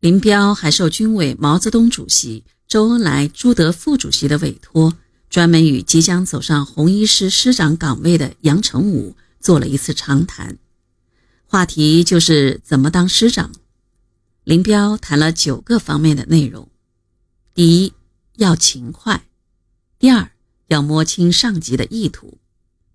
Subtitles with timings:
[0.00, 4.96] 林彪还受军委毛泽东主席、周恩来、朱德副主席的委托，
[5.28, 10.56] 专门与即将走上红一师师长岗位的杨成武做了一次长谈，
[11.46, 13.50] 话题就是怎么当师长。
[14.44, 16.68] 林彪谈了九个方面的内容：
[17.52, 17.92] 第一，
[18.36, 19.22] 要勤快；
[19.98, 20.30] 第二，
[20.68, 22.38] 要摸清上级的意图；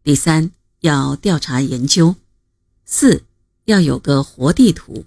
[0.05, 2.15] 第三，要调查研究；
[2.85, 3.25] 四，
[3.65, 5.03] 要有个活地图；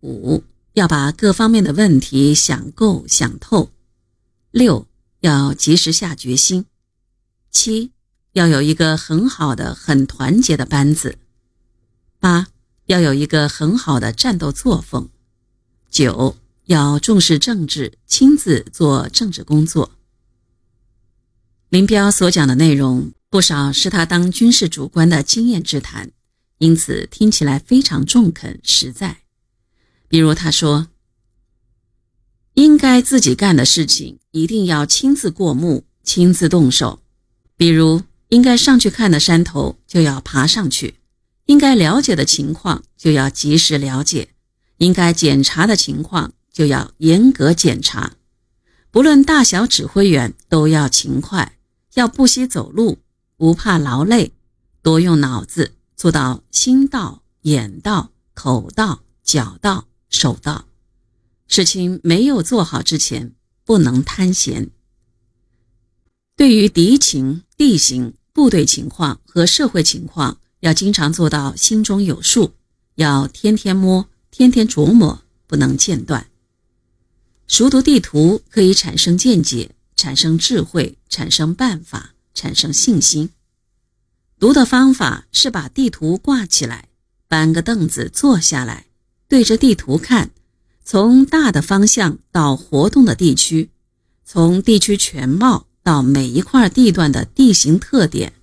[0.00, 0.42] 五。
[0.74, 3.70] 要把各方面的问题想够想透，
[4.50, 4.86] 六
[5.20, 6.64] 要及时下决心，
[7.50, 7.90] 七
[8.32, 11.18] 要有一个很好的、很团结的班子，
[12.18, 12.48] 八
[12.86, 15.10] 要有一个很好的战斗作风，
[15.90, 19.92] 九要重视政治，亲自做政治工作。
[21.68, 26.10] 林彪所讲的内容不少是他当军事主官的经验之谈，
[26.58, 29.21] 因此听起来非常中肯实在。
[30.12, 30.88] 比如他说
[32.52, 37.02] ：“应该自己干的事情，一定要亲自过目、亲自动手。
[37.56, 40.96] 比如应该上去看的山头，就要爬上去；
[41.46, 44.26] 应该了解的情况，就要及时了解；
[44.76, 48.12] 应该检查的情况，就要严格检查。
[48.90, 51.56] 不论大小指挥员，都要勤快，
[51.94, 52.98] 要不惜走路，
[53.38, 54.34] 不怕劳累，
[54.82, 60.66] 多用脑子，做到心到、眼到、口到、脚到。”守道，
[61.48, 64.70] 事情没有做好之前，不能贪闲。
[66.36, 72.52] 对于敌情、地形、部队情况和社会情况，要经常做到心中有数，
[72.94, 76.28] 要天天摸，天天琢磨，不能间断。
[77.48, 83.30] 熟读地图可以产生见解，产生智慧，产生办法，产生信心。
[84.38, 86.88] 读的方法是把地图挂起来，
[87.28, 88.86] 搬个凳子坐下来。
[89.32, 90.30] 对着地图看，
[90.84, 93.70] 从大的方向到活动的地区，
[94.26, 98.34] 从地区全貌到每一块地段的地形特点，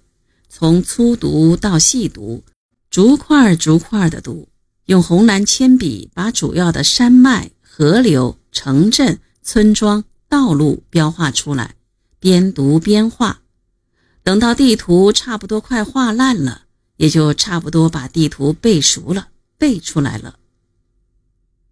[0.49, 2.43] 从粗读到细读，
[2.89, 4.49] 逐块逐块的读，
[4.85, 11.75] 用红蓝铅笔把主要的山脉、河流、城镇、村庄、道路标画出来，
[12.19, 13.41] 边读边画。
[14.23, 16.63] 等到地图差不多快画烂了，
[16.97, 19.27] 也就差不多把地图背熟了，
[19.59, 20.38] 背出来了。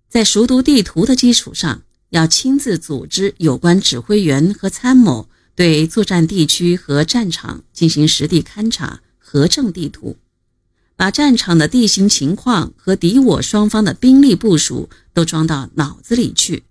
[0.09, 10.16] 在熟读地图的基础上，要亲自组织有关指挥员和参谋，对作战地区和战场进行实地勘察、核证地图，
[10.96, 16.63] 把战场的地形情况和敌我双方的兵力部署都装到脑子里去，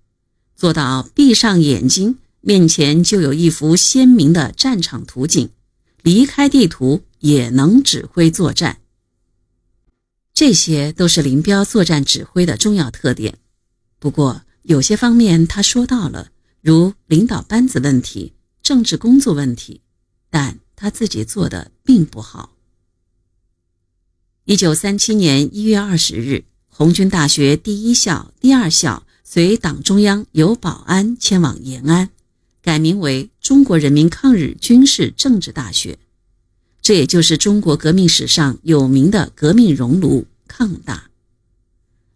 [0.56, 5.50] 做到闭上眼睛，面前就有一幅鲜明的战场图景，
[6.02, 8.78] 离开地图也能指挥作战。
[10.36, 13.38] 这些都是林彪作战指挥的重要特点，
[13.98, 16.30] 不过有些方面他说到了，
[16.60, 19.80] 如领导班子问题、政治工作问题，
[20.28, 22.52] 但他自己做的并不好。
[24.44, 32.10] 一九三七年一月二十日，红军大学第一校、第二校随党中央由保安迁往延安，
[32.60, 35.98] 改名为中国人民抗日军事政治大学。
[36.86, 41.10] 这也就是中国革命史上有名的革命熔炉抗大。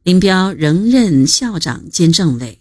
[0.05, 2.61] 林彪仍任校长兼政委，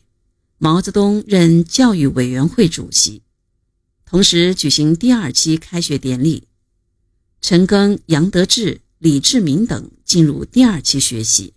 [0.57, 3.21] 毛泽东任教育委员会主席，
[4.07, 6.47] 同时举行第二期开学典礼。
[7.41, 11.53] 陈赓、杨得志、李志明等进入第二期学习，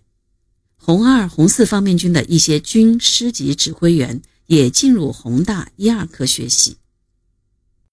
[0.75, 6.77] 红二、红四方面军的一些军师级指挥员也进入宏大一二科学习。